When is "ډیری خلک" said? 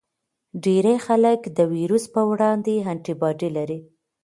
0.63-1.39